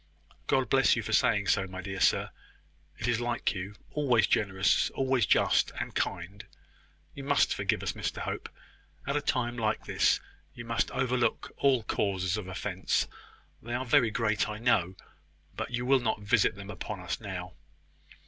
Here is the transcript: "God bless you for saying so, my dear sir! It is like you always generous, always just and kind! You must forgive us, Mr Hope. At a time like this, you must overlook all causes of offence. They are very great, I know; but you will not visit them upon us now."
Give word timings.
"God 0.47 0.67
bless 0.67 0.95
you 0.95 1.03
for 1.03 1.13
saying 1.13 1.45
so, 1.45 1.67
my 1.67 1.79
dear 1.79 1.99
sir! 1.99 2.31
It 2.97 3.07
is 3.07 3.21
like 3.21 3.53
you 3.53 3.75
always 3.91 4.25
generous, 4.25 4.89
always 4.89 5.27
just 5.27 5.69
and 5.79 5.93
kind! 5.93 6.43
You 7.13 7.23
must 7.23 7.53
forgive 7.53 7.83
us, 7.83 7.91
Mr 7.91 8.17
Hope. 8.17 8.49
At 9.05 9.15
a 9.15 9.21
time 9.21 9.57
like 9.57 9.85
this, 9.85 10.19
you 10.55 10.65
must 10.65 10.89
overlook 10.89 11.51
all 11.55 11.83
causes 11.83 12.35
of 12.35 12.47
offence. 12.47 13.07
They 13.61 13.75
are 13.75 13.85
very 13.85 14.09
great, 14.09 14.49
I 14.49 14.57
know; 14.57 14.95
but 15.55 15.69
you 15.69 15.85
will 15.85 15.99
not 15.99 16.21
visit 16.21 16.55
them 16.55 16.71
upon 16.71 16.99
us 16.99 17.19
now." 17.19 17.53